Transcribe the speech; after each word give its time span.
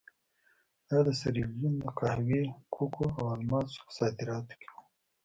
دا 0.89 0.99
د 1.07 1.09
سیریلیون 1.19 1.73
د 1.83 1.85
قهوې، 1.97 2.43
کوکو 2.73 3.05
او 3.17 3.25
الماسو 3.35 3.79
په 3.85 3.91
صادراتو 3.97 4.53
کې 4.59 4.67
وو. 4.73 4.81